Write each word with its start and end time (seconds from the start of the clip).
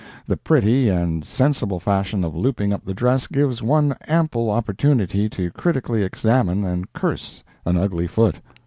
The 0.25 0.35
pretty 0.35 0.89
and 0.89 1.23
sensible 1.23 1.79
fashion 1.79 2.23
of 2.23 2.35
looping 2.35 2.73
up 2.73 2.83
the 2.83 2.93
dress 2.95 3.27
gives 3.27 3.61
one 3.61 3.95
ample 4.07 4.49
opportunity 4.49 5.29
to 5.29 5.51
critically 5.51 6.01
examine 6.01 6.65
and 6.65 6.91
curse 6.91 7.43
an 7.67 7.77
ugly 7.77 8.07
foot. 8.07 8.41